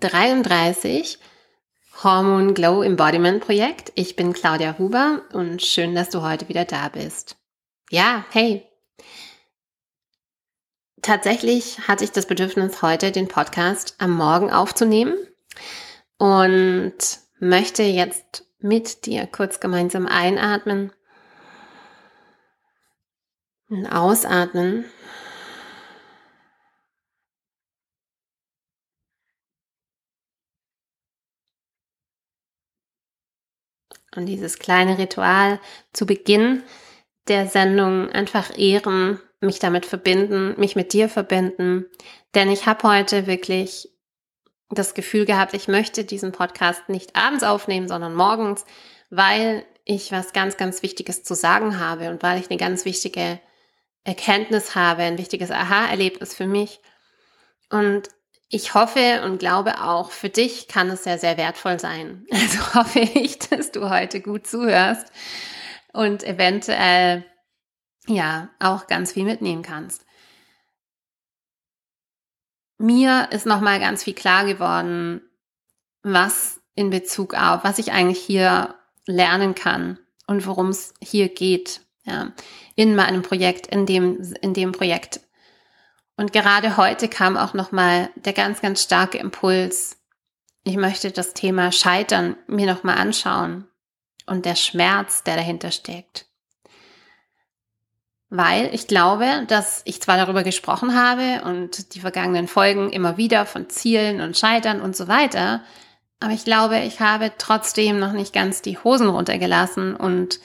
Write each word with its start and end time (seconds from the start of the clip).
33 0.00 1.18
Hormon 2.02 2.54
Glow 2.54 2.82
Embodiment 2.82 3.44
Projekt. 3.44 3.92
Ich 3.96 4.14
bin 4.14 4.32
Claudia 4.32 4.78
Huber 4.78 5.22
und 5.32 5.62
schön, 5.62 5.94
dass 5.94 6.10
du 6.10 6.22
heute 6.22 6.48
wieder 6.48 6.64
da 6.64 6.88
bist. 6.88 7.36
Ja, 7.90 8.24
hey. 8.30 8.64
Tatsächlich 11.02 11.88
hatte 11.88 12.04
ich 12.04 12.12
das 12.12 12.26
Bedürfnis, 12.26 12.82
heute 12.82 13.12
den 13.12 13.28
Podcast 13.28 13.96
am 13.98 14.12
Morgen 14.12 14.50
aufzunehmen 14.50 15.16
und 16.18 16.96
möchte 17.40 17.82
jetzt 17.82 18.44
mit 18.60 19.06
dir 19.06 19.26
kurz 19.26 19.60
gemeinsam 19.60 20.06
einatmen 20.06 20.92
und 23.68 23.86
ausatmen. 23.86 24.84
Und 34.18 34.26
dieses 34.26 34.58
kleine 34.58 34.98
Ritual 34.98 35.60
zu 35.92 36.04
Beginn 36.04 36.64
der 37.28 37.46
Sendung 37.46 38.10
einfach 38.10 38.58
ehren, 38.58 39.20
mich 39.40 39.60
damit 39.60 39.86
verbinden, 39.86 40.58
mich 40.58 40.74
mit 40.74 40.92
dir 40.92 41.08
verbinden. 41.08 41.86
Denn 42.34 42.50
ich 42.50 42.66
habe 42.66 42.88
heute 42.88 43.28
wirklich 43.28 43.88
das 44.70 44.94
Gefühl 44.94 45.24
gehabt, 45.24 45.54
ich 45.54 45.68
möchte 45.68 46.04
diesen 46.04 46.32
Podcast 46.32 46.88
nicht 46.88 47.14
abends 47.14 47.44
aufnehmen, 47.44 47.86
sondern 47.86 48.16
morgens, 48.16 48.64
weil 49.08 49.64
ich 49.84 50.10
was 50.10 50.32
ganz, 50.32 50.56
ganz 50.56 50.82
Wichtiges 50.82 51.22
zu 51.22 51.36
sagen 51.36 51.78
habe 51.78 52.10
und 52.10 52.20
weil 52.24 52.40
ich 52.40 52.50
eine 52.50 52.58
ganz 52.58 52.84
wichtige 52.84 53.38
Erkenntnis 54.02 54.74
habe, 54.74 55.02
ein 55.02 55.18
wichtiges 55.18 55.52
Aha-Erlebnis 55.52 56.34
für 56.34 56.48
mich. 56.48 56.80
Und 57.70 58.08
ich 58.50 58.74
hoffe 58.74 59.22
und 59.24 59.38
glaube 59.38 59.82
auch, 59.82 60.10
für 60.10 60.30
dich 60.30 60.68
kann 60.68 60.88
es 60.88 61.04
sehr, 61.04 61.18
sehr 61.18 61.36
wertvoll 61.36 61.78
sein. 61.78 62.26
Also 62.32 62.74
hoffe 62.74 63.00
ich, 63.00 63.38
dass 63.38 63.72
du 63.72 63.90
heute 63.90 64.20
gut 64.20 64.46
zuhörst 64.46 65.06
und 65.92 66.24
eventuell 66.24 67.24
ja 68.06 68.48
auch 68.58 68.86
ganz 68.86 69.12
viel 69.12 69.24
mitnehmen 69.24 69.62
kannst. 69.62 70.04
Mir 72.78 73.28
ist 73.32 73.44
nochmal 73.44 73.80
ganz 73.80 74.04
viel 74.04 74.14
klar 74.14 74.46
geworden, 74.46 75.20
was 76.02 76.60
in 76.74 76.90
Bezug 76.90 77.34
auf, 77.34 77.64
was 77.64 77.78
ich 77.78 77.92
eigentlich 77.92 78.20
hier 78.20 78.76
lernen 79.04 79.54
kann 79.54 79.98
und 80.26 80.46
worum 80.46 80.68
es 80.68 80.94
hier 81.02 81.28
geht, 81.28 81.80
ja, 82.04 82.32
in 82.76 82.94
meinem 82.94 83.22
Projekt, 83.22 83.66
in 83.66 83.84
dem, 83.84 84.22
in 84.40 84.54
dem 84.54 84.72
Projekt. 84.72 85.20
Und 86.18 86.32
gerade 86.32 86.76
heute 86.76 87.08
kam 87.08 87.36
auch 87.36 87.54
nochmal 87.54 88.10
der 88.16 88.32
ganz, 88.32 88.60
ganz 88.60 88.82
starke 88.82 89.18
Impuls. 89.18 89.96
Ich 90.64 90.76
möchte 90.76 91.12
das 91.12 91.32
Thema 91.32 91.70
Scheitern 91.70 92.36
mir 92.48 92.66
nochmal 92.66 92.98
anschauen 92.98 93.68
und 94.26 94.44
der 94.44 94.56
Schmerz, 94.56 95.22
der 95.22 95.36
dahinter 95.36 95.70
steckt. 95.70 96.26
Weil 98.30 98.74
ich 98.74 98.88
glaube, 98.88 99.44
dass 99.46 99.82
ich 99.84 100.02
zwar 100.02 100.16
darüber 100.16 100.42
gesprochen 100.42 101.00
habe 101.00 101.44
und 101.44 101.94
die 101.94 102.00
vergangenen 102.00 102.48
Folgen 102.48 102.90
immer 102.90 103.16
wieder 103.16 103.46
von 103.46 103.70
Zielen 103.70 104.20
und 104.20 104.36
Scheitern 104.36 104.80
und 104.80 104.96
so 104.96 105.06
weiter, 105.06 105.62
aber 106.18 106.32
ich 106.32 106.44
glaube, 106.44 106.80
ich 106.80 106.98
habe 106.98 107.30
trotzdem 107.38 108.00
noch 108.00 108.12
nicht 108.12 108.32
ganz 108.32 108.60
die 108.60 108.76
Hosen 108.76 109.08
runtergelassen 109.08 109.94
und 109.94 110.40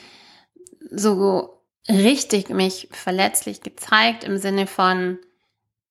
so 0.92 1.64
richtig 1.90 2.50
mich 2.50 2.90
verletzlich 2.92 3.62
gezeigt 3.62 4.24
im 4.24 4.38
Sinne 4.38 4.68
von 4.68 5.18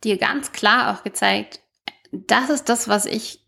dir 0.05 0.19
ganz 0.19 0.53
klar 0.53 0.92
auch 0.92 1.03
gezeigt, 1.03 1.61
das 2.11 2.50
ist 2.50 2.69
das, 2.69 2.89
was 2.89 3.06
ich, 3.06 3.41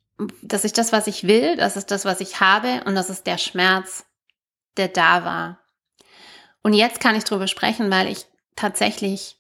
das 0.43 0.65
ist 0.65 0.79
das, 0.79 0.93
was 0.93 1.07
ich 1.07 1.27
will, 1.27 1.57
das 1.57 1.77
ist 1.77 1.91
das, 1.91 2.05
was 2.05 2.21
ich 2.21 2.41
habe 2.41 2.83
und 2.85 2.95
das 2.95 3.11
ist 3.11 3.27
der 3.27 3.39
Schmerz, 3.39 4.07
der 4.77 4.89
da 4.89 5.25
war. 5.25 5.59
Und 6.63 6.73
jetzt 6.73 7.01
kann 7.01 7.15
ich 7.15 7.25
drüber 7.25 7.47
sprechen, 7.47 7.91
weil 7.91 8.09
ich 8.09 8.27
tatsächlich 8.57 9.39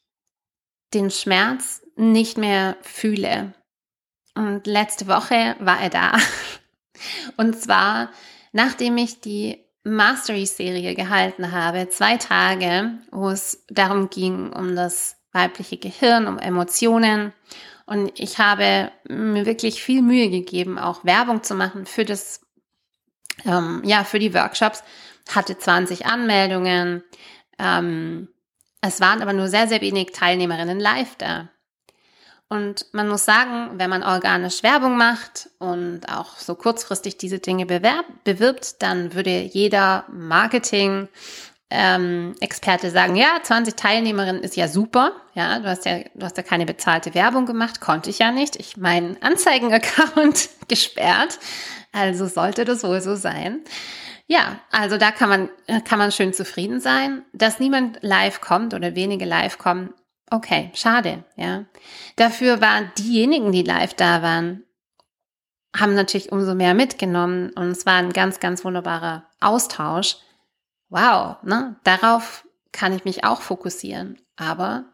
den 0.92 1.10
Schmerz 1.10 1.82
nicht 1.96 2.36
mehr 2.36 2.76
fühle. 2.82 3.54
Und 4.34 4.66
letzte 4.66 5.06
Woche 5.06 5.56
war 5.58 5.80
er 5.80 5.90
da. 5.90 6.16
Und 7.36 7.58
zwar, 7.58 8.10
nachdem 8.52 8.98
ich 8.98 9.20
die 9.20 9.64
Mastery-Serie 9.84 10.94
gehalten 10.94 11.52
habe, 11.52 11.88
zwei 11.88 12.16
Tage, 12.16 12.98
wo 13.10 13.30
es 13.30 13.64
darum 13.68 14.10
ging, 14.10 14.52
um 14.52 14.74
das 14.74 15.16
weibliche 15.34 15.76
Gehirn, 15.76 16.26
um 16.26 16.38
Emotionen. 16.38 17.32
Und 17.86 18.18
ich 18.18 18.38
habe 18.38 18.90
mir 19.06 19.44
wirklich 19.44 19.82
viel 19.82 20.00
Mühe 20.00 20.30
gegeben, 20.30 20.78
auch 20.78 21.04
Werbung 21.04 21.42
zu 21.42 21.54
machen 21.54 21.84
für 21.84 22.04
das, 22.04 22.40
ähm, 23.44 23.82
ja, 23.84 24.04
für 24.04 24.18
die 24.18 24.32
Workshops. 24.32 24.82
Hatte 25.34 25.58
20 25.58 26.06
Anmeldungen. 26.06 27.02
Ähm, 27.58 28.28
es 28.80 29.00
waren 29.00 29.22
aber 29.22 29.32
nur 29.32 29.48
sehr, 29.48 29.68
sehr 29.68 29.80
wenig 29.80 30.12
Teilnehmerinnen 30.12 30.80
live 30.80 31.16
da. 31.16 31.48
Und 32.48 32.86
man 32.92 33.08
muss 33.08 33.24
sagen, 33.24 33.78
wenn 33.78 33.90
man 33.90 34.02
organisch 34.02 34.62
Werbung 34.62 34.96
macht 34.96 35.48
und 35.58 36.02
auch 36.08 36.36
so 36.36 36.54
kurzfristig 36.54 37.16
diese 37.16 37.38
Dinge 37.38 37.66
bewerb, 37.66 38.04
bewirbt, 38.24 38.82
dann 38.82 39.14
würde 39.14 39.40
jeder 39.40 40.04
Marketing 40.12 41.08
ähm, 41.76 42.36
Experte 42.40 42.90
sagen, 42.90 43.16
ja, 43.16 43.38
20 43.42 43.74
Teilnehmerinnen 43.74 44.42
ist 44.42 44.54
ja 44.54 44.68
super. 44.68 45.12
Ja, 45.34 45.58
du 45.58 45.68
hast 45.68 45.84
ja, 45.84 45.98
du 46.14 46.24
hast 46.24 46.36
ja 46.36 46.44
keine 46.44 46.66
bezahlte 46.66 47.14
Werbung 47.14 47.46
gemacht, 47.46 47.80
konnte 47.80 48.10
ich 48.10 48.20
ja 48.20 48.30
nicht. 48.30 48.54
Ich 48.56 48.76
meinen 48.76 49.20
Anzeigen-Account 49.20 50.50
gesperrt. 50.68 51.40
Also 51.92 52.26
sollte 52.28 52.64
das 52.64 52.84
wohl 52.84 53.00
so 53.00 53.16
sein. 53.16 53.60
Ja, 54.26 54.60
also 54.70 54.98
da 54.98 55.10
kann 55.10 55.28
man, 55.28 55.48
kann 55.84 55.98
man 55.98 56.12
schön 56.12 56.32
zufrieden 56.32 56.80
sein. 56.80 57.24
Dass 57.32 57.58
niemand 57.58 57.98
live 58.02 58.40
kommt 58.40 58.72
oder 58.72 58.94
wenige 58.94 59.24
live 59.24 59.58
kommen, 59.58 59.92
okay, 60.30 60.70
schade, 60.74 61.24
ja. 61.36 61.64
Dafür 62.14 62.60
waren 62.60 62.92
diejenigen, 62.98 63.50
die 63.50 63.62
live 63.62 63.94
da 63.94 64.22
waren, 64.22 64.62
haben 65.76 65.94
natürlich 65.94 66.30
umso 66.30 66.54
mehr 66.54 66.74
mitgenommen 66.74 67.50
und 67.50 67.70
es 67.70 67.84
war 67.84 67.94
ein 67.94 68.12
ganz, 68.12 68.38
ganz 68.38 68.64
wunderbarer 68.64 69.24
Austausch. 69.40 70.18
Wow, 70.88 71.42
ne? 71.42 71.76
Darauf 71.84 72.46
kann 72.72 72.92
ich 72.94 73.04
mich 73.04 73.24
auch 73.24 73.40
fokussieren. 73.40 74.20
Aber 74.36 74.84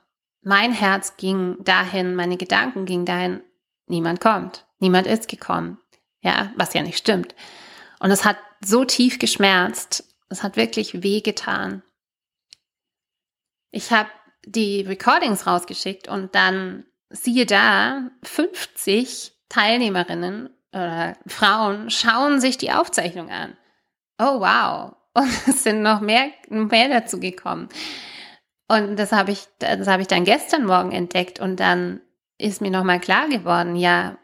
mein 0.42 0.72
Herz 0.72 1.16
ging 1.16 1.62
dahin, 1.64 2.14
meine 2.14 2.36
Gedanken 2.36 2.86
gingen 2.86 3.06
dahin, 3.06 3.42
niemand 3.86 4.20
kommt, 4.20 4.66
niemand 4.78 5.06
ist 5.06 5.28
gekommen. 5.28 5.78
Ja, 6.22 6.52
was 6.56 6.74
ja 6.74 6.82
nicht 6.82 6.98
stimmt. 6.98 7.34
Und 7.98 8.10
es 8.10 8.24
hat 8.24 8.36
so 8.64 8.84
tief 8.84 9.18
geschmerzt. 9.18 10.04
Es 10.28 10.42
hat 10.42 10.56
wirklich 10.56 11.02
weh 11.02 11.20
getan. 11.20 11.82
Ich 13.70 13.90
habe 13.90 14.10
die 14.44 14.82
Recordings 14.82 15.46
rausgeschickt 15.46 16.08
und 16.08 16.34
dann 16.34 16.84
siehe 17.10 17.46
da, 17.46 18.10
50 18.22 19.32
Teilnehmerinnen 19.48 20.50
oder 20.72 21.16
Frauen 21.26 21.90
schauen 21.90 22.40
sich 22.40 22.58
die 22.58 22.72
Aufzeichnung 22.72 23.30
an. 23.30 23.56
Oh 24.18 24.40
wow. 24.40 24.94
Und 25.14 25.30
es 25.48 25.62
sind 25.64 25.82
noch 25.82 26.00
mehr, 26.00 26.30
mehr 26.48 26.88
dazu 26.88 27.20
gekommen. 27.20 27.68
Und 28.68 28.96
das 28.96 29.12
habe 29.12 29.32
ich, 29.32 29.46
das 29.58 29.88
habe 29.88 30.02
ich 30.02 30.08
dann 30.08 30.24
gestern 30.24 30.64
Morgen 30.64 30.92
entdeckt 30.92 31.40
und 31.40 31.58
dann 31.58 32.00
ist 32.38 32.60
mir 32.60 32.70
nochmal 32.70 33.00
klar 33.00 33.28
geworden, 33.28 33.76
ja, 33.76 34.16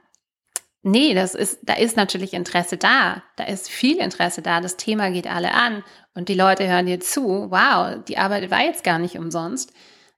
Nee, 0.88 1.14
das 1.14 1.34
ist, 1.34 1.58
da 1.64 1.74
ist 1.74 1.96
natürlich 1.96 2.32
Interesse 2.32 2.76
da. 2.76 3.24
Da 3.34 3.42
ist 3.42 3.68
viel 3.68 3.96
Interesse 3.96 4.40
da. 4.40 4.60
Das 4.60 4.76
Thema 4.76 5.10
geht 5.10 5.26
alle 5.26 5.52
an 5.52 5.82
und 6.14 6.28
die 6.28 6.34
Leute 6.34 6.68
hören 6.68 6.86
dir 6.86 7.00
zu. 7.00 7.50
Wow, 7.50 8.04
die 8.06 8.18
Arbeit 8.18 8.52
war 8.52 8.60
jetzt 8.60 8.84
gar 8.84 9.00
nicht 9.00 9.18
umsonst. 9.18 9.72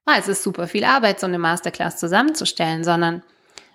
Ah, 0.05 0.17
es 0.19 0.29
ist 0.29 0.43
super 0.43 0.67
viel 0.67 0.85
Arbeit, 0.85 1.21
so 1.21 1.27
eine 1.27 1.39
Masterclass 1.39 1.97
zusammenzustellen, 1.97 2.85
sondern 2.85 3.23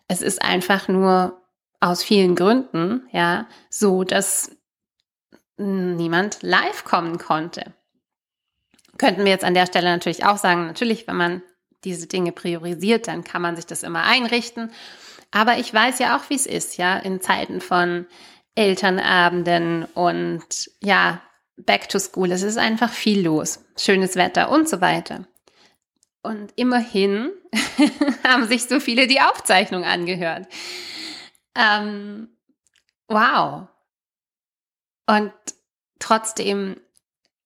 es 0.07 0.21
ist 0.21 0.43
einfach 0.43 0.87
nur 0.87 1.41
aus 1.79 2.03
vielen 2.03 2.35
Gründen, 2.35 3.07
ja, 3.11 3.47
so, 3.71 4.03
dass 4.03 4.55
niemand 5.57 6.41
live 6.41 6.83
kommen 6.83 7.17
konnte. 7.17 7.73
Könnten 8.97 9.25
wir 9.25 9.31
jetzt 9.31 9.45
an 9.45 9.53
der 9.53 9.65
Stelle 9.65 9.89
natürlich 9.89 10.25
auch 10.25 10.37
sagen, 10.37 10.67
natürlich, 10.67 11.07
wenn 11.07 11.15
man 11.15 11.41
diese 11.83 12.07
Dinge 12.07 12.31
priorisiert, 12.31 13.07
dann 13.07 13.23
kann 13.23 13.41
man 13.41 13.55
sich 13.55 13.65
das 13.65 13.83
immer 13.83 14.03
einrichten 14.03 14.71
aber 15.33 15.57
ich 15.57 15.73
weiß 15.73 15.97
ja 15.97 16.15
auch, 16.15 16.29
wie 16.29 16.35
es 16.35 16.45
ist, 16.45 16.77
ja, 16.77 16.97
in 16.97 17.19
Zeiten 17.19 17.59
von 17.59 18.05
Elternabenden 18.53 19.83
und 19.83 20.69
ja, 20.79 21.21
back 21.57 21.89
to 21.89 21.97
school. 21.97 22.31
Es 22.31 22.43
ist 22.43 22.57
einfach 22.57 22.91
viel 22.91 23.25
los. 23.25 23.65
Schönes 23.75 24.15
Wetter 24.15 24.51
und 24.51 24.69
so 24.69 24.79
weiter. 24.79 25.25
Und 26.21 26.53
immerhin 26.55 27.31
haben 28.23 28.47
sich 28.47 28.65
so 28.65 28.79
viele 28.79 29.07
die 29.07 29.21
Aufzeichnung 29.21 29.83
angehört. 29.83 30.47
Ähm, 31.55 32.29
wow. 33.07 33.67
Und 35.05 35.33
trotzdem, 35.99 36.77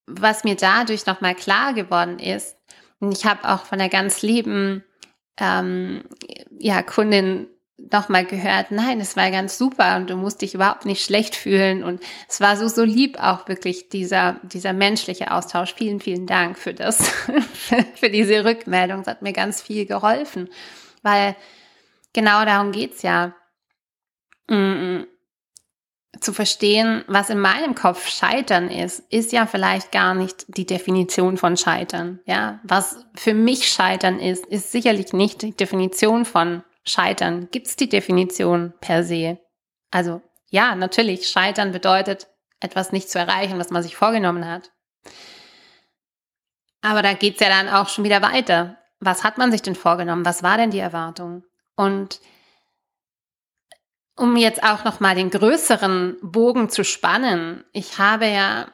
was 0.06 0.44
mir 0.44 0.56
dadurch 0.56 1.06
nochmal 1.06 1.36
klar 1.36 1.74
geworden 1.74 2.19
ist, 2.19 2.56
und 3.00 3.12
ich 3.12 3.25
habe 3.25 3.48
auch 3.48 3.65
von 3.65 3.80
einer 3.80 3.89
ganz 3.89 4.21
lieben 4.21 4.83
ähm, 5.38 6.04
ja, 6.57 6.81
Kundin 6.81 7.48
nochmal 7.77 8.25
gehört, 8.25 8.71
nein, 8.71 9.00
es 9.00 9.15
war 9.15 9.30
ganz 9.30 9.57
super 9.57 9.98
und 9.98 10.09
du 10.09 10.15
musst 10.15 10.42
dich 10.42 10.56
überhaupt 10.56 10.86
nicht 10.86 11.06
schlecht 11.06 11.36
fühlen 11.36 11.83
und 11.83 12.01
es 12.27 12.42
war 12.42 12.57
so, 12.57 12.68
so 12.68 12.83
lieb 12.83 13.19
auch 13.21 13.48
wirklich 13.48 13.89
dieser, 13.89 14.39
dieser 14.42 14.74
menschliche 14.74 15.31
Austausch. 15.31 15.75
Vielen, 15.75 16.00
vielen 16.00 16.25
Dank 16.25 16.57
für 16.57 16.74
das, 16.74 17.07
für 17.95 18.10
diese 18.10 18.44
Rückmeldung. 18.45 19.01
Es 19.01 19.07
hat 19.07 19.21
mir 19.21 19.33
ganz 19.33 19.62
viel 19.62 19.86
geholfen, 19.86 20.50
weil 21.03 21.36
genau 22.13 22.44
darum 22.45 22.71
geht's 22.71 23.03
ja. 23.03 23.36
Mm, 24.50 25.03
zu 26.19 26.34
verstehen, 26.34 27.04
was 27.08 27.30
in 27.30 27.40
meinem 27.40 27.75
Kopf 27.75 28.08
Scheitern 28.08 28.69
ist, 28.69 29.00
ist 29.12 29.31
ja 29.31 29.46
vielleicht 29.46 29.92
gar 29.92 30.14
nicht 30.14 30.46
die 30.48 30.66
Definition 30.66 31.38
von 31.38 31.58
Scheitern. 31.58 32.19
Ja, 32.25 32.60
was 32.64 33.06
für 33.16 33.34
mich 33.34 33.69
Scheitern 33.69 34.19
ist, 34.19 34.46
ist 34.46 34.72
sicherlich 34.72 35.14
nicht 35.14 35.42
die 35.42 35.56
Definition 35.56 36.25
von 36.25 36.64
Scheitern. 36.84 37.50
Gibt 37.52 37.68
es 37.68 37.75
die 37.75 37.90
Definition 37.90 38.74
per 38.80 39.04
se? 39.04 39.40
Also 39.92 40.22
ja, 40.50 40.75
natürlich, 40.75 41.28
Scheitern 41.28 41.72
bedeutet, 41.72 42.28
etwas 42.60 42.92
nicht 42.92 43.10
zu 43.10 43.20
erreichen, 43.20 43.60
was 43.60 43.70
man 43.70 43.84
sich 43.84 43.96
vorgenommen 43.96 44.48
hat. 44.48 44.72
Aber 46.81 47.02
da 47.02 47.13
geht's 47.13 47.42
ja 47.42 47.50
dann 47.50 47.70
auch 47.70 47.90
schon 47.90 48.04
wieder 48.04 48.22
weiter. 48.22 48.78
Was 49.00 49.24
hat 49.24 49.38
man 49.38 49.52
sich 49.52 49.62
denn 49.62 49.75
vorgenommen? 49.75 50.25
Was 50.25 50.44
war 50.44 50.58
denn 50.58 50.72
die 50.72 50.80
Erwartung? 50.80 51.44
Und 51.75 52.20
um 54.18 54.36
jetzt 54.36 54.64
auch 54.64 54.84
noch 54.84 55.00
mal 55.00 55.16
den 55.16 55.30
größeren 55.30 56.18
Bogen 56.22 56.69
zu 56.69 56.84
spannen, 56.84 57.64
ich 57.72 58.00
habe 58.00 58.28
ja 58.28 58.68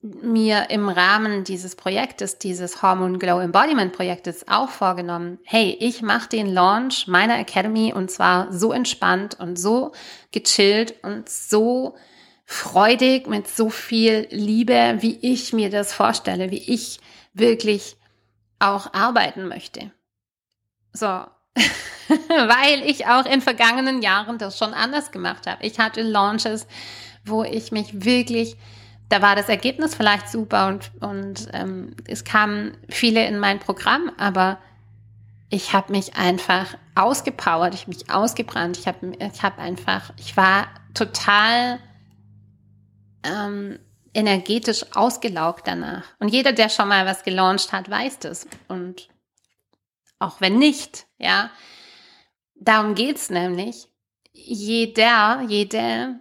mir 0.00 0.70
im 0.70 0.88
Rahmen 0.88 1.42
dieses 1.42 1.74
Projektes, 1.74 2.38
dieses 2.38 2.82
Hormone 2.82 3.18
Glow 3.18 3.40
Embodiment 3.40 3.92
Projektes 3.92 4.46
auch 4.46 4.68
vorgenommen, 4.68 5.38
hey, 5.44 5.76
ich 5.80 6.02
mache 6.02 6.28
den 6.28 6.46
Launch 6.46 7.08
meiner 7.08 7.38
Academy 7.38 7.92
und 7.92 8.10
zwar 8.10 8.52
so 8.52 8.72
entspannt 8.72 9.40
und 9.40 9.58
so 9.58 9.92
gechillt 10.30 11.02
und 11.02 11.28
so 11.28 11.96
freudig 12.44 13.26
mit 13.26 13.48
so 13.48 13.70
viel 13.70 14.28
Liebe, 14.30 14.98
wie 15.00 15.18
ich 15.20 15.52
mir 15.52 15.68
das 15.68 15.92
vorstelle, 15.92 16.50
wie 16.50 16.72
ich 16.72 17.00
wirklich 17.34 17.96
auch 18.60 18.92
arbeiten 18.92 19.48
möchte. 19.48 19.90
So, 20.92 21.24
weil 22.28 22.82
ich 22.84 23.06
auch 23.06 23.26
in 23.26 23.40
vergangenen 23.40 24.02
Jahren 24.02 24.38
das 24.38 24.58
schon 24.58 24.74
anders 24.74 25.10
gemacht 25.10 25.46
habe. 25.46 25.64
Ich 25.64 25.78
hatte 25.78 26.02
Launches, 26.02 26.66
wo 27.24 27.44
ich 27.44 27.72
mich 27.72 28.04
wirklich, 28.04 28.56
da 29.08 29.22
war 29.22 29.36
das 29.36 29.48
Ergebnis 29.48 29.94
vielleicht 29.94 30.28
super 30.28 30.68
und, 30.68 30.90
und 31.00 31.48
ähm, 31.52 31.94
es 32.06 32.24
kamen 32.24 32.76
viele 32.88 33.26
in 33.26 33.38
mein 33.38 33.58
Programm, 33.58 34.10
aber 34.18 34.58
ich 35.50 35.72
habe 35.72 35.92
mich 35.92 36.16
einfach 36.16 36.76
ausgepowert, 36.94 37.74
ich 37.74 37.82
habe 37.82 37.92
mich 37.92 38.10
ausgebrannt, 38.10 38.76
ich 38.76 38.86
habe 38.86 39.12
ich 39.18 39.42
hab 39.42 39.58
einfach, 39.58 40.12
ich 40.18 40.36
war 40.36 40.66
total 40.94 41.78
ähm, 43.22 43.78
energetisch 44.14 44.84
ausgelaugt 44.94 45.66
danach. 45.66 46.04
Und 46.18 46.28
jeder, 46.28 46.52
der 46.52 46.68
schon 46.68 46.88
mal 46.88 47.06
was 47.06 47.22
gelauncht 47.22 47.72
hat, 47.72 47.88
weiß 47.88 48.18
das. 48.20 48.46
Und 48.68 49.08
auch 50.18 50.40
wenn 50.40 50.58
nicht, 50.58 51.06
ja. 51.18 51.50
Darum 52.54 52.94
geht's 52.94 53.30
nämlich. 53.30 53.88
Jeder, 54.32 55.44
jede, 55.48 56.20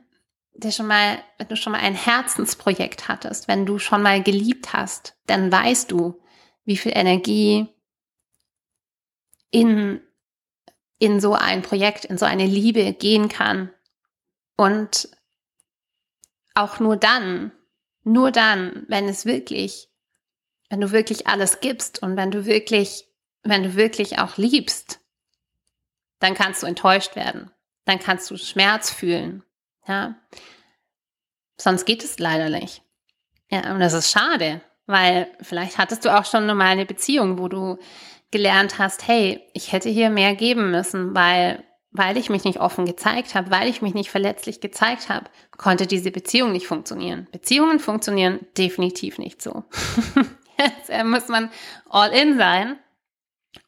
der 0.54 0.72
schon 0.72 0.88
mal, 0.88 1.20
wenn 1.38 1.48
du 1.48 1.56
schon 1.56 1.72
mal 1.72 1.82
ein 1.82 1.96
Herzensprojekt 1.96 3.08
hattest, 3.08 3.48
wenn 3.48 3.66
du 3.66 3.80
schon 3.80 4.02
mal 4.02 4.22
geliebt 4.22 4.74
hast, 4.74 5.16
dann 5.26 5.52
weißt 5.52 5.92
du, 5.92 6.20
wie 6.66 6.78
viel 6.78 6.94
Energie 6.96 7.68
in, 9.52 10.02
in 11.00 11.20
so 11.20 11.34
ein 11.34 11.62
Projekt, 11.62 12.06
in 12.06 12.18
so 12.18 12.26
eine 12.26 12.46
Liebe 12.46 12.94
gehen 12.94 13.30
kann. 13.30 13.72
Und 14.56 15.10
auch 16.56 16.80
nur 16.80 16.98
dann, 16.98 17.52
nur 18.04 18.32
dann, 18.32 18.86
wenn 18.88 19.08
es 19.08 19.26
wirklich, 19.26 19.90
wenn 20.70 20.82
du 20.82 20.92
wirklich 20.92 21.28
alles 21.28 21.60
gibst 21.60 22.02
und 22.02 22.18
wenn 22.18 22.32
du 22.32 22.46
wirklich 22.46 23.07
wenn 23.48 23.64
du 23.64 23.76
wirklich 23.76 24.20
auch 24.20 24.38
liebst, 24.38 25.00
dann 26.20 26.34
kannst 26.34 26.64
du 26.64 26.68
enttäuscht 26.68 27.16
werden. 27.16 27.52
Dann 27.86 28.00
kannst 28.00 28.30
du 28.30 28.38
Schmerz 28.38 28.90
fühlen. 28.90 29.44
Ja. 29.88 30.16
Sonst 31.58 31.86
geht 31.86 32.04
es 32.04 32.20
leider 32.20 32.50
nicht. 32.50 32.84
Ja, 33.50 33.74
und 33.74 33.80
das 33.80 33.94
ist 33.94 34.12
schade, 34.12 34.62
weil 34.86 35.32
vielleicht 35.42 35.78
hattest 35.78 36.04
du 36.06 36.16
auch 36.16 36.26
schon 36.26 36.46
mal 36.46 36.62
eine 36.62 36.86
Beziehung, 36.86 37.40
wo 37.40 37.48
du 37.48 37.78
gelernt 38.32 38.78
hast, 38.78 39.08
hey, 39.08 39.42
ich 39.54 39.72
hätte 39.72 39.90
hier 39.90 40.10
mehr 40.10 40.36
geben 40.36 40.70
müssen, 40.72 41.16
weil, 41.16 41.64
weil 41.92 42.18
ich 42.18 42.30
mich 42.30 42.44
nicht 42.44 42.60
offen 42.60 42.86
gezeigt 42.86 43.36
habe, 43.36 43.52
weil 43.52 43.70
ich 43.70 43.82
mich 43.82 43.94
nicht 43.94 44.12
verletzlich 44.12 44.60
gezeigt 44.60 45.08
habe, 45.08 45.30
konnte 45.56 45.88
diese 45.88 46.12
Beziehung 46.12 46.52
nicht 46.52 46.68
funktionieren. 46.68 47.28
Beziehungen 47.32 47.80
funktionieren 47.80 48.46
definitiv 48.58 49.18
nicht 49.18 49.42
so. 49.42 49.64
Jetzt 50.58 50.92
muss 51.06 51.30
man 51.30 51.50
all 51.90 52.12
in 52.12 52.38
sein 52.38 52.78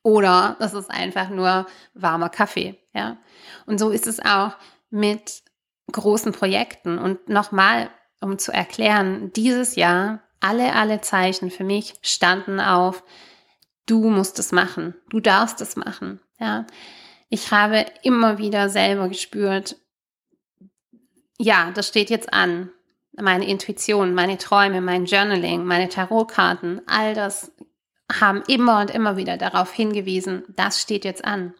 oder 0.03 0.55
das 0.59 0.73
ist 0.73 0.89
einfach 0.89 1.29
nur 1.29 1.65
warmer 1.93 2.29
Kaffee, 2.29 2.79
ja. 2.93 3.17
Und 3.65 3.79
so 3.79 3.89
ist 3.91 4.07
es 4.07 4.19
auch 4.19 4.53
mit 4.89 5.43
großen 5.91 6.31
Projekten. 6.31 6.97
Und 6.97 7.29
nochmal, 7.29 7.89
um 8.21 8.37
zu 8.37 8.51
erklären, 8.51 9.31
dieses 9.33 9.75
Jahr, 9.75 10.21
alle, 10.39 10.73
alle 10.73 11.01
Zeichen 11.01 11.51
für 11.51 11.63
mich 11.63 11.95
standen 12.01 12.59
auf, 12.59 13.03
du 13.85 14.09
musst 14.09 14.39
es 14.39 14.51
machen, 14.51 14.95
du 15.09 15.19
darfst 15.19 15.61
es 15.61 15.75
machen, 15.75 16.19
ja. 16.39 16.65
Ich 17.31 17.51
habe 17.51 17.85
immer 18.01 18.39
wieder 18.39 18.69
selber 18.69 19.07
gespürt, 19.07 19.75
ja, 21.37 21.71
das 21.71 21.87
steht 21.87 22.09
jetzt 22.09 22.33
an. 22.33 22.71
Meine 23.13 23.47
Intuition, 23.47 24.13
meine 24.13 24.37
Träume, 24.37 24.81
mein 24.81 25.05
Journaling, 25.05 25.63
meine 25.63 25.89
Tarotkarten, 25.89 26.81
all 26.87 27.13
das 27.13 27.51
haben 28.11 28.43
immer 28.47 28.79
und 28.79 28.91
immer 28.91 29.17
wieder 29.17 29.37
darauf 29.37 29.71
hingewiesen, 29.71 30.43
das 30.49 30.81
steht 30.81 31.05
jetzt 31.05 31.23
an. 31.23 31.53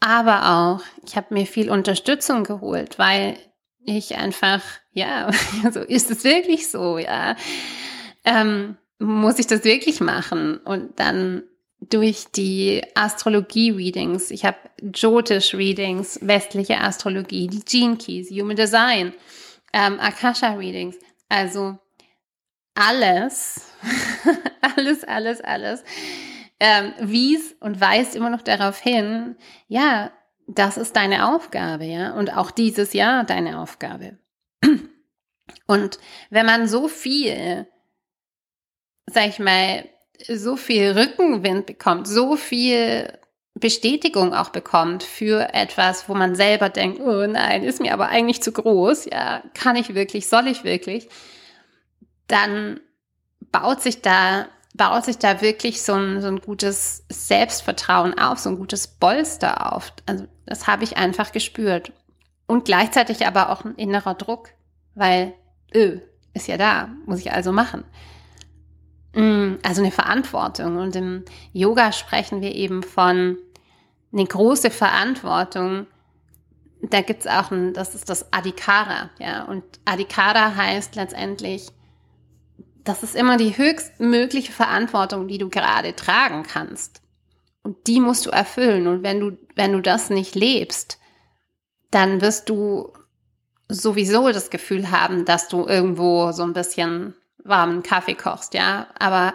Aber 0.00 0.50
auch, 0.50 0.84
ich 1.06 1.16
habe 1.16 1.32
mir 1.32 1.46
viel 1.46 1.70
Unterstützung 1.70 2.44
geholt, 2.44 2.98
weil 2.98 3.38
ich 3.84 4.16
einfach, 4.16 4.62
ja, 4.92 5.30
so 5.72 5.80
ist 5.80 6.10
es 6.10 6.24
wirklich 6.24 6.70
so, 6.70 6.98
ja. 6.98 7.36
Ähm, 8.24 8.76
muss 8.98 9.38
ich 9.38 9.46
das 9.46 9.64
wirklich 9.64 10.00
machen? 10.00 10.58
Und 10.58 10.98
dann 10.98 11.42
durch 11.80 12.26
die 12.34 12.82
Astrologie-Readings, 12.94 14.30
ich 14.30 14.44
habe 14.44 14.56
Jyotish-Readings, 14.82 16.20
westliche 16.22 16.80
Astrologie, 16.80 17.48
die 17.48 17.64
Gene 17.64 17.96
Keys, 17.96 18.30
Human 18.30 18.56
Design, 18.56 19.12
ähm, 19.72 19.98
Akasha-Readings, 20.00 20.96
also 21.28 21.78
alles, 22.74 23.72
alles, 24.76 25.04
alles, 25.04 25.40
alles, 25.40 25.84
ähm, 26.60 26.92
wies 27.00 27.54
und 27.60 27.80
weist 27.80 28.16
immer 28.16 28.30
noch 28.30 28.42
darauf 28.42 28.78
hin, 28.78 29.36
ja, 29.68 30.12
das 30.46 30.76
ist 30.76 30.96
deine 30.96 31.28
Aufgabe, 31.28 31.84
ja, 31.84 32.12
und 32.12 32.36
auch 32.36 32.50
dieses 32.50 32.92
Jahr 32.92 33.24
deine 33.24 33.58
Aufgabe. 33.60 34.18
Und 35.66 35.98
wenn 36.30 36.44
man 36.44 36.68
so 36.68 36.88
viel, 36.88 37.66
sag 39.06 39.28
ich 39.28 39.38
mal, 39.38 39.88
so 40.28 40.56
viel 40.56 40.92
Rückenwind 40.92 41.66
bekommt, 41.66 42.06
so 42.06 42.36
viel 42.36 43.18
Bestätigung 43.54 44.34
auch 44.34 44.50
bekommt 44.50 45.02
für 45.02 45.54
etwas, 45.54 46.08
wo 46.08 46.14
man 46.14 46.34
selber 46.34 46.68
denkt, 46.68 47.00
oh 47.00 47.26
nein, 47.26 47.62
ist 47.62 47.80
mir 47.80 47.92
aber 47.92 48.08
eigentlich 48.08 48.42
zu 48.42 48.52
groß, 48.52 49.06
ja, 49.06 49.42
kann 49.54 49.76
ich 49.76 49.94
wirklich, 49.94 50.28
soll 50.28 50.48
ich 50.48 50.64
wirklich, 50.64 51.08
dann 52.26 52.80
baut 53.52 53.80
sich 53.80 54.02
da, 54.02 54.46
baut 54.74 55.04
sich 55.04 55.18
da 55.18 55.40
wirklich 55.40 55.82
so 55.82 55.94
ein, 55.94 56.20
so 56.20 56.28
ein 56.28 56.40
gutes 56.40 57.04
Selbstvertrauen 57.08 58.18
auf, 58.18 58.38
so 58.38 58.50
ein 58.50 58.56
gutes 58.56 58.86
Bolster 58.86 59.72
auf. 59.72 59.92
Also 60.06 60.26
das 60.46 60.66
habe 60.66 60.84
ich 60.84 60.96
einfach 60.96 61.32
gespürt. 61.32 61.92
Und 62.46 62.64
gleichzeitig 62.64 63.26
aber 63.26 63.50
auch 63.50 63.64
ein 63.64 63.74
innerer 63.76 64.14
Druck, 64.14 64.50
weil, 64.94 65.34
öh, 65.74 66.00
ist 66.34 66.48
ja 66.48 66.56
da, 66.58 66.88
muss 67.06 67.20
ich 67.20 67.32
also 67.32 67.52
machen. 67.52 67.84
Mm, 69.14 69.54
also 69.62 69.80
eine 69.80 69.92
Verantwortung. 69.92 70.76
Und 70.76 70.96
im 70.96 71.24
Yoga 71.52 71.92
sprechen 71.92 72.40
wir 72.40 72.54
eben 72.54 72.82
von 72.82 73.38
eine 74.12 74.24
große 74.24 74.70
Verantwortung. 74.70 75.86
Da 76.82 77.00
gibt 77.00 77.20
es 77.20 77.26
auch 77.26 77.50
ein, 77.50 77.72
das 77.72 77.94
ist 77.94 78.10
das 78.10 78.32
Adhikara, 78.32 79.10
ja. 79.18 79.44
Und 79.44 79.64
Adhikara 79.84 80.54
heißt 80.54 80.96
letztendlich 80.96 81.68
das 82.84 83.02
ist 83.02 83.16
immer 83.16 83.36
die 83.36 83.56
höchstmögliche 83.56 84.52
Verantwortung, 84.52 85.26
die 85.26 85.38
du 85.38 85.48
gerade 85.48 85.96
tragen 85.96 86.42
kannst. 86.42 87.00
Und 87.62 87.86
die 87.86 87.98
musst 87.98 88.26
du 88.26 88.30
erfüllen. 88.30 88.86
Und 88.86 89.02
wenn 89.02 89.20
du, 89.20 89.38
wenn 89.54 89.72
du 89.72 89.80
das 89.80 90.10
nicht 90.10 90.34
lebst, 90.34 90.98
dann 91.90 92.20
wirst 92.20 92.50
du 92.50 92.92
sowieso 93.68 94.30
das 94.30 94.50
Gefühl 94.50 94.90
haben, 94.90 95.24
dass 95.24 95.48
du 95.48 95.66
irgendwo 95.66 96.32
so 96.32 96.42
ein 96.42 96.52
bisschen 96.52 97.14
warmen 97.42 97.82
Kaffee 97.82 98.14
kochst, 98.14 98.54
ja, 98.54 98.88
aber 98.98 99.34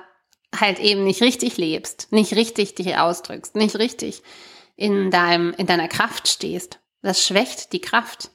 halt 0.56 0.80
eben 0.80 1.04
nicht 1.04 1.22
richtig 1.22 1.58
lebst, 1.58 2.12
nicht 2.12 2.36
richtig 2.36 2.76
dich 2.76 2.98
ausdrückst, 2.98 3.56
nicht 3.56 3.78
richtig 3.78 4.24
in 4.76 5.12
deinem, 5.12 5.54
in 5.58 5.68
deiner 5.68 5.88
Kraft 5.88 6.28
stehst. 6.28 6.80
Das 7.02 7.26
schwächt 7.26 7.74
die 7.74 7.82
Kraft. 7.82 8.32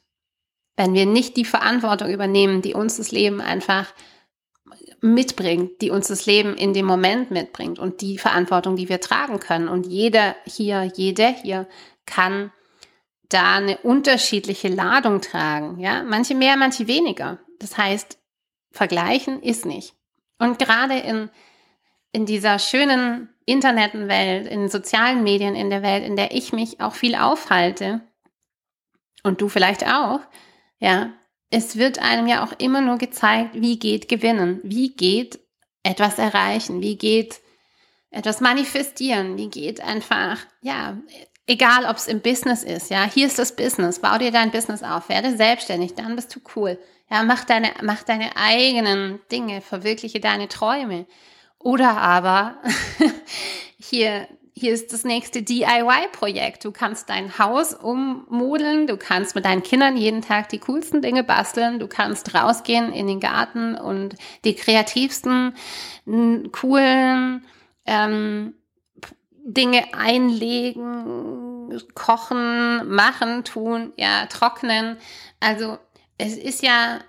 Wenn 0.76 0.94
wir 0.94 1.06
nicht 1.06 1.36
die 1.36 1.44
Verantwortung 1.44 2.08
übernehmen, 2.08 2.62
die 2.62 2.74
uns 2.74 2.96
das 2.96 3.12
Leben 3.12 3.40
einfach 3.40 3.92
mitbringt, 5.00 5.82
die 5.82 5.90
uns 5.90 6.08
das 6.08 6.26
Leben 6.26 6.56
in 6.56 6.72
dem 6.72 6.86
Moment 6.86 7.30
mitbringt 7.30 7.78
und 7.78 8.00
die 8.00 8.18
Verantwortung, 8.18 8.76
die 8.76 8.88
wir 8.88 9.00
tragen 9.00 9.38
können. 9.40 9.68
Und 9.68 9.86
jeder 9.86 10.34
hier, 10.46 10.90
jede 10.94 11.28
hier 11.28 11.68
kann 12.06 12.50
da 13.28 13.56
eine 13.56 13.78
unterschiedliche 13.78 14.68
Ladung 14.68 15.20
tragen. 15.20 15.78
Ja, 15.78 16.02
manche 16.02 16.34
mehr, 16.34 16.56
manche 16.56 16.86
weniger. 16.86 17.38
Das 17.58 17.76
heißt, 17.76 18.18
vergleichen 18.70 19.42
ist 19.42 19.66
nicht. 19.66 19.94
Und 20.38 20.58
gerade 20.58 20.98
in, 20.98 21.30
in 22.12 22.26
dieser 22.26 22.58
schönen 22.58 23.28
Internetenwelt, 23.46 24.46
in 24.46 24.68
sozialen 24.68 25.22
Medien 25.22 25.54
in 25.54 25.70
der 25.70 25.82
Welt, 25.82 26.04
in 26.04 26.16
der 26.16 26.32
ich 26.34 26.52
mich 26.52 26.80
auch 26.80 26.94
viel 26.94 27.14
aufhalte, 27.14 28.00
und 29.24 29.40
du 29.40 29.48
vielleicht 29.48 29.86
auch, 29.86 30.20
ja, 30.78 31.12
es 31.50 31.76
wird 31.76 31.98
einem 31.98 32.26
ja 32.26 32.44
auch 32.44 32.52
immer 32.58 32.80
nur 32.80 32.98
gezeigt, 32.98 33.54
wie 33.54 33.78
geht 33.78 34.08
gewinnen, 34.08 34.60
wie 34.62 34.94
geht 34.94 35.40
etwas 35.82 36.18
erreichen, 36.18 36.80
wie 36.80 36.96
geht 36.96 37.40
etwas 38.10 38.40
manifestieren, 38.40 39.36
wie 39.36 39.48
geht 39.48 39.80
einfach, 39.80 40.38
ja, 40.62 40.98
egal 41.46 41.84
ob 41.84 41.96
es 41.96 42.06
im 42.06 42.20
Business 42.20 42.62
ist, 42.62 42.90
ja, 42.90 43.04
hier 43.04 43.26
ist 43.26 43.38
das 43.38 43.54
Business, 43.56 44.00
bau 44.00 44.18
dir 44.18 44.30
dein 44.30 44.50
Business 44.50 44.82
auf, 44.82 45.08
werde 45.08 45.36
selbstständig, 45.36 45.94
dann 45.94 46.16
bist 46.16 46.34
du 46.34 46.40
cool. 46.56 46.78
Ja, 47.10 47.22
mach 47.22 47.44
deine, 47.44 47.70
mach 47.82 48.02
deine 48.02 48.36
eigenen 48.36 49.20
Dinge, 49.30 49.60
verwirkliche 49.60 50.20
deine 50.20 50.48
Träume. 50.48 51.06
Oder 51.58 51.98
aber 51.98 52.56
hier 53.78 54.26
hier 54.56 54.72
ist 54.72 54.92
das 54.92 55.04
nächste 55.04 55.42
DIY-Projekt. 55.42 56.64
Du 56.64 56.70
kannst 56.70 57.10
dein 57.10 57.38
Haus 57.38 57.74
ummodeln, 57.74 58.86
du 58.86 58.96
kannst 58.96 59.34
mit 59.34 59.44
deinen 59.44 59.64
Kindern 59.64 59.96
jeden 59.96 60.22
Tag 60.22 60.48
die 60.48 60.60
coolsten 60.60 61.02
Dinge 61.02 61.24
basteln, 61.24 61.80
du 61.80 61.88
kannst 61.88 62.34
rausgehen 62.34 62.92
in 62.92 63.08
den 63.08 63.18
Garten 63.18 63.74
und 63.74 64.14
die 64.44 64.54
kreativsten, 64.54 65.54
coolen 66.52 67.44
ähm, 67.84 68.54
Dinge 69.44 69.92
einlegen, 69.92 71.82
kochen, 71.94 72.88
machen, 72.88 73.42
tun, 73.42 73.92
ja, 73.96 74.26
trocknen. 74.26 74.98
Also 75.40 75.78
es 76.16 76.36
ist 76.36 76.62
ja 76.62 77.00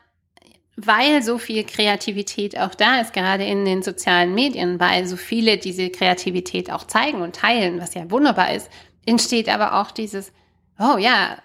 weil 0.77 1.23
so 1.23 1.37
viel 1.37 1.63
Kreativität 1.63 2.57
auch 2.57 2.75
da 2.75 2.99
ist, 2.99 3.13
gerade 3.13 3.45
in 3.45 3.63
den 3.63 3.81
sozialen 3.81 4.33
Medien, 4.33 4.79
weil 4.79 5.07
so 5.07 5.15
viele 5.15 5.57
diese 5.57 5.89
Kreativität 5.89 6.71
auch 6.71 6.85
zeigen 6.85 7.21
und 7.21 7.35
teilen, 7.35 7.79
was 7.79 7.93
ja 7.93 8.09
wunderbar 8.11 8.53
ist, 8.53 8.69
entsteht 9.05 9.47
aber 9.47 9.79
auch 9.79 9.91
dieses, 9.91 10.33
oh 10.77 10.97
ja, 10.97 11.37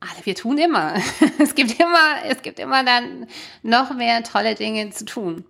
alle, 0.00 0.24
wir 0.24 0.34
tun 0.34 0.58
immer. 0.58 0.94
es 1.38 1.54
gibt 1.54 1.80
immer, 1.80 2.24
es 2.24 2.42
gibt 2.42 2.58
immer 2.60 2.84
dann 2.84 3.26
noch 3.62 3.94
mehr 3.94 4.22
tolle 4.22 4.54
Dinge 4.54 4.90
zu 4.90 5.04
tun. 5.04 5.44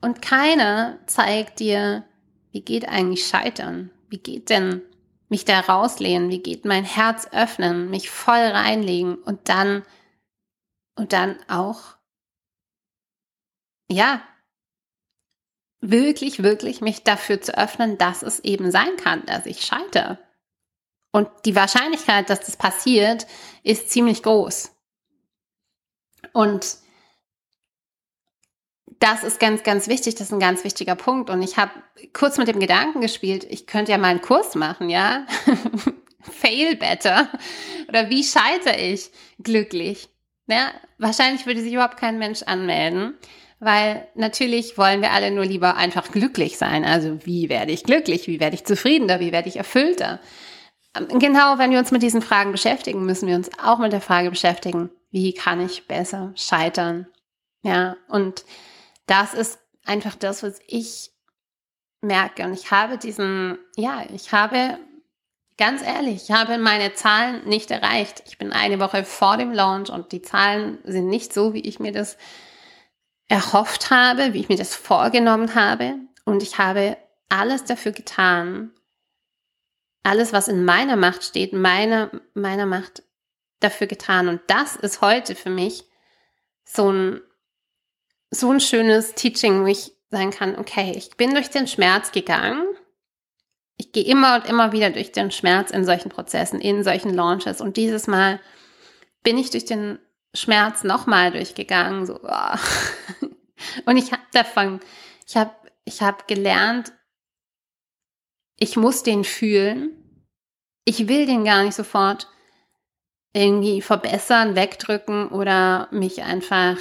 Und 0.00 0.22
keiner 0.22 0.98
zeigt 1.06 1.60
dir, 1.60 2.04
wie 2.52 2.62
geht 2.62 2.88
eigentlich 2.88 3.26
Scheitern? 3.26 3.90
Wie 4.08 4.18
geht 4.18 4.50
denn 4.50 4.82
mich 5.28 5.44
da 5.44 5.60
rauslehnen? 5.60 6.30
Wie 6.30 6.38
geht 6.38 6.64
mein 6.64 6.84
Herz 6.84 7.28
öffnen, 7.32 7.90
mich 7.90 8.10
voll 8.10 8.34
reinlegen 8.34 9.16
und 9.16 9.48
dann 9.48 9.82
und 10.96 11.12
dann 11.12 11.38
auch, 11.48 11.96
ja, 13.88 14.22
wirklich, 15.80 16.42
wirklich 16.42 16.80
mich 16.80 17.04
dafür 17.04 17.40
zu 17.40 17.56
öffnen, 17.56 17.98
dass 17.98 18.22
es 18.22 18.40
eben 18.40 18.70
sein 18.70 18.96
kann, 18.96 19.24
dass 19.26 19.46
ich 19.46 19.64
scheitere. 19.64 20.18
Und 21.12 21.28
die 21.44 21.54
Wahrscheinlichkeit, 21.54 22.28
dass 22.28 22.40
das 22.40 22.56
passiert, 22.56 23.26
ist 23.62 23.90
ziemlich 23.90 24.22
groß. 24.22 24.72
Und 26.32 26.78
das 28.98 29.24
ist 29.24 29.38
ganz, 29.38 29.62
ganz 29.62 29.88
wichtig. 29.88 30.14
Das 30.14 30.28
ist 30.28 30.32
ein 30.32 30.40
ganz 30.40 30.64
wichtiger 30.64 30.96
Punkt. 30.96 31.30
Und 31.30 31.42
ich 31.42 31.56
habe 31.56 31.70
kurz 32.12 32.38
mit 32.38 32.48
dem 32.48 32.60
Gedanken 32.60 33.00
gespielt, 33.00 33.44
ich 33.44 33.66
könnte 33.66 33.92
ja 33.92 33.98
mal 33.98 34.08
einen 34.08 34.20
Kurs 34.20 34.54
machen, 34.54 34.90
ja? 34.90 35.26
Fail 36.20 36.76
better. 36.76 37.30
Oder 37.88 38.10
wie 38.10 38.24
scheitere 38.24 38.76
ich 38.78 39.10
glücklich? 39.38 40.08
Ja, 40.46 40.70
wahrscheinlich 40.98 41.46
würde 41.46 41.60
sich 41.60 41.72
überhaupt 41.72 41.96
kein 41.96 42.18
Mensch 42.18 42.42
anmelden, 42.42 43.14
weil 43.58 44.06
natürlich 44.14 44.78
wollen 44.78 45.02
wir 45.02 45.12
alle 45.12 45.30
nur 45.30 45.44
lieber 45.44 45.76
einfach 45.76 46.10
glücklich 46.12 46.56
sein. 46.56 46.84
Also 46.84 47.24
wie 47.24 47.48
werde 47.48 47.72
ich 47.72 47.84
glücklich? 47.84 48.28
Wie 48.28 48.40
werde 48.40 48.54
ich 48.54 48.64
zufriedener? 48.64 49.18
Wie 49.20 49.32
werde 49.32 49.48
ich 49.48 49.56
erfüllter? 49.56 50.20
Ähm, 50.96 51.18
genau, 51.18 51.58
wenn 51.58 51.70
wir 51.70 51.78
uns 51.78 51.90
mit 51.90 52.02
diesen 52.02 52.22
Fragen 52.22 52.52
beschäftigen, 52.52 53.04
müssen 53.04 53.28
wir 53.28 53.34
uns 53.34 53.50
auch 53.62 53.78
mit 53.78 53.92
der 53.92 54.00
Frage 54.00 54.30
beschäftigen, 54.30 54.90
wie 55.10 55.32
kann 55.32 55.60
ich 55.60 55.86
besser 55.88 56.32
scheitern? 56.36 57.06
Ja, 57.62 57.96
und 58.08 58.44
das 59.06 59.34
ist 59.34 59.58
einfach 59.84 60.14
das, 60.14 60.42
was 60.42 60.60
ich 60.66 61.10
merke. 62.00 62.44
Und 62.44 62.52
ich 62.52 62.70
habe 62.70 62.98
diesen, 62.98 63.58
ja, 63.76 64.04
ich 64.14 64.32
habe 64.32 64.78
Ganz 65.58 65.82
ehrlich, 65.82 66.24
ich 66.24 66.30
habe 66.32 66.58
meine 66.58 66.92
Zahlen 66.92 67.46
nicht 67.48 67.70
erreicht. 67.70 68.22
Ich 68.26 68.36
bin 68.36 68.52
eine 68.52 68.78
Woche 68.78 69.04
vor 69.04 69.38
dem 69.38 69.52
Launch 69.52 69.88
und 69.88 70.12
die 70.12 70.20
Zahlen 70.20 70.78
sind 70.84 71.08
nicht 71.08 71.32
so, 71.32 71.54
wie 71.54 71.60
ich 71.60 71.80
mir 71.80 71.92
das 71.92 72.18
erhofft 73.28 73.90
habe, 73.90 74.34
wie 74.34 74.40
ich 74.40 74.50
mir 74.50 74.58
das 74.58 74.74
vorgenommen 74.74 75.54
habe. 75.54 75.94
Und 76.26 76.42
ich 76.42 76.58
habe 76.58 76.98
alles 77.30 77.64
dafür 77.64 77.92
getan, 77.92 78.70
alles, 80.02 80.34
was 80.34 80.48
in 80.48 80.64
meiner 80.64 80.96
Macht 80.96 81.24
steht, 81.24 81.54
meiner, 81.54 82.10
meiner 82.34 82.66
Macht 82.66 83.02
dafür 83.60 83.86
getan. 83.86 84.28
Und 84.28 84.42
das 84.48 84.76
ist 84.76 85.00
heute 85.00 85.34
für 85.34 85.50
mich 85.50 85.84
so 86.64 86.92
ein, 86.92 87.20
so 88.30 88.50
ein 88.50 88.60
schönes 88.60 89.14
Teaching, 89.14 89.62
wo 89.62 89.66
ich 89.66 89.92
sagen 90.10 90.32
kann, 90.32 90.58
okay, 90.58 90.92
ich 90.94 91.16
bin 91.16 91.34
durch 91.34 91.48
den 91.48 91.66
Schmerz 91.66 92.12
gegangen 92.12 92.62
ich 93.76 93.92
gehe 93.92 94.04
immer 94.04 94.36
und 94.36 94.48
immer 94.48 94.72
wieder 94.72 94.90
durch 94.90 95.12
den 95.12 95.30
Schmerz 95.30 95.70
in 95.70 95.84
solchen 95.84 96.08
Prozessen, 96.08 96.60
in 96.60 96.82
solchen 96.82 97.12
Launches. 97.12 97.60
Und 97.60 97.76
dieses 97.76 98.06
Mal 98.06 98.40
bin 99.22 99.36
ich 99.36 99.50
durch 99.50 99.66
den 99.66 99.98
Schmerz 100.34 100.84
nochmal 100.84 101.30
durchgegangen. 101.30 102.06
So, 102.06 102.20
oh. 102.22 103.26
Und 103.86 103.96
ich 103.96 104.12
habe 104.12 104.22
davon, 104.32 104.80
ich 105.26 105.36
habe 105.36 105.52
ich 105.84 106.02
hab 106.02 106.26
gelernt, 106.26 106.92
ich 108.58 108.76
muss 108.76 109.02
den 109.02 109.24
fühlen. 109.24 109.90
Ich 110.84 111.08
will 111.08 111.26
den 111.26 111.44
gar 111.44 111.64
nicht 111.64 111.74
sofort 111.74 112.28
irgendwie 113.34 113.82
verbessern, 113.82 114.56
wegdrücken 114.56 115.28
oder 115.28 115.88
mich 115.90 116.22
einfach 116.22 116.78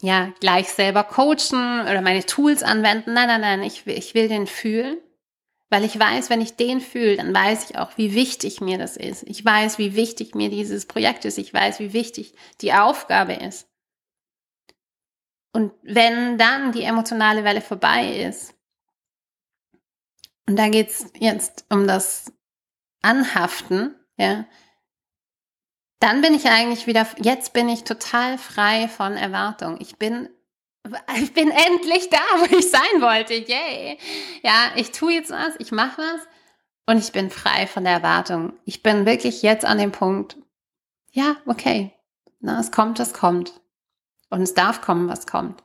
ja 0.00 0.32
gleich 0.40 0.68
selber 0.68 1.02
coachen 1.02 1.80
oder 1.80 2.00
meine 2.02 2.24
Tools 2.24 2.62
anwenden. 2.62 3.14
Nein, 3.14 3.26
nein, 3.26 3.40
nein, 3.40 3.62
ich 3.62 3.86
ich 3.86 4.14
will 4.14 4.28
den 4.28 4.46
fühlen. 4.46 4.98
Weil 5.68 5.84
ich 5.84 5.98
weiß, 5.98 6.30
wenn 6.30 6.40
ich 6.40 6.56
den 6.56 6.80
fühle, 6.80 7.16
dann 7.16 7.34
weiß 7.34 7.70
ich 7.70 7.78
auch, 7.78 7.96
wie 7.96 8.14
wichtig 8.14 8.60
mir 8.60 8.78
das 8.78 8.96
ist. 8.96 9.24
Ich 9.24 9.44
weiß, 9.44 9.78
wie 9.78 9.96
wichtig 9.96 10.34
mir 10.34 10.48
dieses 10.48 10.86
Projekt 10.86 11.24
ist. 11.24 11.38
Ich 11.38 11.52
weiß, 11.52 11.80
wie 11.80 11.92
wichtig 11.92 12.34
die 12.60 12.72
Aufgabe 12.72 13.34
ist. 13.34 13.68
Und 15.52 15.72
wenn 15.82 16.38
dann 16.38 16.72
die 16.72 16.82
emotionale 16.82 17.42
Welle 17.42 17.62
vorbei 17.62 18.22
ist, 18.22 18.54
und 20.48 20.56
da 20.56 20.68
geht's 20.68 21.06
jetzt 21.18 21.64
um 21.70 21.88
das 21.88 22.32
Anhaften, 23.02 23.96
ja, 24.16 24.46
dann 25.98 26.20
bin 26.20 26.34
ich 26.34 26.46
eigentlich 26.46 26.86
wieder, 26.86 27.06
jetzt 27.20 27.52
bin 27.52 27.68
ich 27.68 27.84
total 27.84 28.38
frei 28.38 28.86
von 28.86 29.14
Erwartung. 29.14 29.78
Ich 29.80 29.96
bin 29.96 30.28
ich 31.20 31.32
bin 31.32 31.50
endlich 31.50 32.08
da, 32.10 32.18
wo 32.38 32.56
ich 32.56 32.70
sein 32.70 33.00
wollte. 33.00 33.34
Yay. 33.34 33.98
Ja, 34.42 34.72
ich 34.76 34.92
tue 34.92 35.14
jetzt 35.14 35.30
was, 35.30 35.54
ich 35.58 35.72
mache 35.72 36.00
was 36.00 36.20
und 36.86 36.98
ich 36.98 37.12
bin 37.12 37.30
frei 37.30 37.66
von 37.66 37.84
der 37.84 37.94
Erwartung. 37.94 38.52
Ich 38.64 38.82
bin 38.82 39.06
wirklich 39.06 39.42
jetzt 39.42 39.64
an 39.64 39.78
dem 39.78 39.92
Punkt, 39.92 40.36
ja, 41.12 41.36
okay, 41.46 41.92
na, 42.40 42.60
es 42.60 42.70
kommt, 42.70 43.00
es 43.00 43.12
kommt. 43.12 43.60
Und 44.28 44.42
es 44.42 44.54
darf 44.54 44.80
kommen, 44.80 45.08
was 45.08 45.26
kommt. 45.26 45.62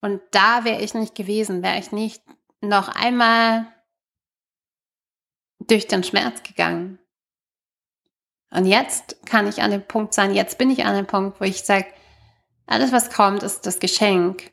Und 0.00 0.20
da 0.30 0.64
wäre 0.64 0.82
ich 0.82 0.94
nicht 0.94 1.14
gewesen, 1.14 1.62
wäre 1.62 1.78
ich 1.78 1.92
nicht 1.92 2.22
noch 2.60 2.88
einmal 2.88 3.66
durch 5.58 5.86
den 5.86 6.04
Schmerz 6.04 6.42
gegangen. 6.42 6.98
Und 8.50 8.66
jetzt 8.66 9.26
kann 9.26 9.48
ich 9.48 9.62
an 9.62 9.70
dem 9.70 9.86
Punkt 9.86 10.14
sein, 10.14 10.34
jetzt 10.34 10.58
bin 10.58 10.70
ich 10.70 10.84
an 10.84 10.94
dem 10.94 11.06
Punkt, 11.06 11.40
wo 11.40 11.44
ich 11.44 11.64
sage, 11.64 11.86
alles, 12.66 12.92
was 12.92 13.10
kommt, 13.10 13.42
ist 13.42 13.66
das 13.66 13.78
Geschenk. 13.78 14.52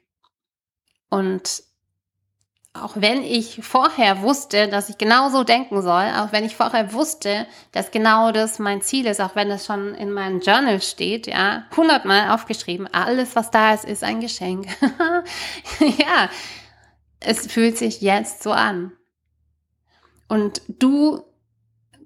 Und 1.10 1.64
auch 2.74 2.94
wenn 2.96 3.24
ich 3.24 3.64
vorher 3.64 4.22
wusste, 4.24 4.68
dass 4.68 4.90
ich 4.90 4.98
genau 4.98 5.30
so 5.30 5.44
denken 5.44 5.84
soll, 5.84 6.06
auch 6.18 6.32
wenn 6.32 6.44
ich 6.44 6.56
vorher 6.56 6.92
wusste, 6.92 7.46
dass 7.72 7.92
genau 7.92 8.32
das 8.32 8.58
mein 8.58 8.82
Ziel 8.82 9.06
ist, 9.06 9.22
auch 9.22 9.36
wenn 9.36 9.52
es 9.52 9.68
schon 9.68 9.94
in 9.94 10.12
meinem 10.12 10.42
Journal 10.42 10.82
steht, 10.82 11.28
ja, 11.28 11.66
hundertmal 11.78 12.32
aufgeschrieben, 12.32 12.88
alles, 12.92 13.36
was 13.36 13.52
da 13.52 13.76
ist, 13.76 13.86
ist 13.86 14.04
ein 14.04 14.22
Geschenk. 14.22 14.68
ja, 15.80 16.30
es 17.20 17.46
fühlt 17.46 17.78
sich 17.78 18.02
jetzt 18.02 18.42
so 18.42 18.52
an. 18.52 18.92
Und 20.28 20.64
du 20.68 21.24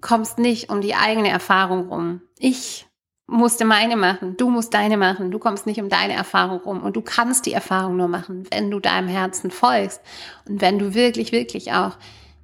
kommst 0.02 0.38
nicht 0.38 0.68
um 0.68 0.82
die 0.82 0.94
eigene 0.94 1.30
Erfahrung 1.30 1.88
rum. 1.88 2.20
Ich 2.38 2.87
musste 3.28 3.66
meine 3.66 3.96
machen, 3.96 4.38
du 4.38 4.48
musst 4.48 4.72
deine 4.72 4.96
machen, 4.96 5.30
du 5.30 5.38
kommst 5.38 5.66
nicht 5.66 5.80
um 5.80 5.90
deine 5.90 6.14
Erfahrung 6.14 6.60
rum 6.60 6.82
und 6.82 6.96
du 6.96 7.02
kannst 7.02 7.44
die 7.44 7.52
Erfahrung 7.52 7.96
nur 7.96 8.08
machen, 8.08 8.48
wenn 8.50 8.70
du 8.70 8.80
deinem 8.80 9.06
Herzen 9.06 9.50
folgst 9.50 10.00
und 10.48 10.62
wenn 10.62 10.78
du 10.78 10.94
wirklich, 10.94 11.30
wirklich 11.30 11.72
auch 11.72 11.98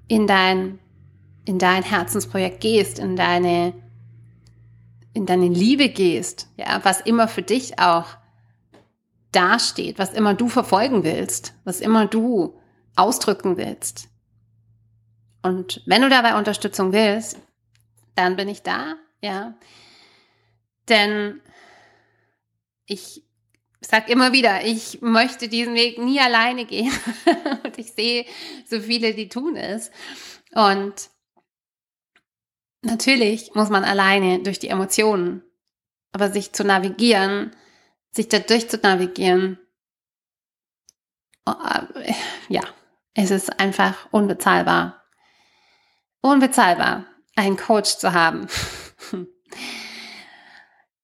in 0.09 0.27
dein, 0.27 0.79
in 1.47 1.59
dein 1.59 1.83
Herzensprojekt 1.83 2.61
gehst, 2.61 2.99
in 2.99 3.17
deine, 3.17 3.73
in 5.15 5.25
deine 5.25 5.49
Liebe 5.49 5.89
gehst, 5.89 6.49
ja, 6.59 6.81
was 6.83 7.01
immer 7.01 7.29
für 7.29 7.43
dich 7.43 7.79
auch 7.79 8.05
dasteht, 9.33 9.99
was 9.99 10.13
immer 10.13 10.35
du 10.35 10.49
verfolgen 10.49 11.03
willst, 11.03 11.55
was 11.65 11.81
immer 11.81 12.07
du 12.07 12.61
ausdrücken 12.95 13.57
willst. 13.57 14.09
Und 15.41 15.83
wenn 15.87 16.03
du 16.03 16.11
dabei 16.11 16.37
Unterstützung 16.37 16.93
willst, 16.93 17.39
dann 18.17 18.37
bin 18.37 18.49
ich 18.49 18.63
da, 18.63 18.97
ja. 19.23 19.55
Denn 20.89 21.41
ich 22.87 23.25
sag 23.81 24.09
immer 24.09 24.33
wieder, 24.33 24.65
ich 24.65 25.01
möchte 25.03 25.49
diesen 25.49 25.75
Weg 25.75 25.99
nie 25.99 26.21
alleine 26.21 26.65
gehen. 26.65 26.93
und 27.65 27.79
ich 27.79 27.93
sehe 27.93 28.27
so 28.67 28.81
viele, 28.81 29.15
die 29.15 29.29
tun 29.29 29.57
es. 29.57 29.91
Und 30.53 31.11
natürlich 32.83 33.55
muss 33.55 33.71
man 33.71 33.85
alleine 33.85 34.43
durch 34.43 34.59
die 34.59 34.69
Emotionen, 34.69 35.43
aber 36.13 36.31
sich 36.31 36.53
zu 36.53 36.65
navigieren, 36.65 37.55
sich 38.13 38.29
da 38.29 38.39
durch 38.39 38.69
zu 38.69 38.79
navigieren, 38.79 39.59
ja, 42.49 42.63
es 43.15 43.31
ist 43.31 43.61
einfach 43.61 44.09
unbezahlbar. 44.13 45.03
Unbezahlbar, 46.21 47.05
einen 47.37 47.57
Coach 47.57 47.99
zu 47.99 48.13
haben. 48.13 48.49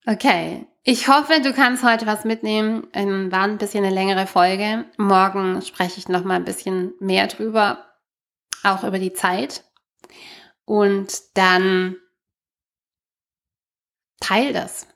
Okay, 0.06 0.66
ich 0.82 1.08
hoffe, 1.08 1.40
du 1.42 1.52
kannst 1.52 1.84
heute 1.84 2.06
was 2.06 2.24
mitnehmen. 2.24 2.88
Ähm, 2.94 3.30
war 3.30 3.42
ein 3.42 3.58
bisschen 3.58 3.84
eine 3.84 3.94
längere 3.94 4.26
Folge. 4.26 4.86
Morgen 4.96 5.60
spreche 5.62 5.98
ich 5.98 6.08
noch 6.08 6.24
mal 6.24 6.36
ein 6.36 6.44
bisschen 6.44 6.94
mehr 7.00 7.26
drüber, 7.26 7.86
auch 8.62 8.82
über 8.82 8.98
die 8.98 9.12
Zeit. 9.12 9.64
Und 10.64 11.12
dann 11.34 11.96
teil 14.20 14.52
das. 14.52 14.86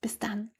Bis 0.00 0.18
dann. 0.18 0.53